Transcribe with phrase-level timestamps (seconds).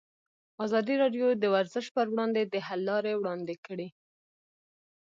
[0.65, 3.87] ازادي راډیو د ورزش پر وړاندې د حل لارې وړاندې کړي.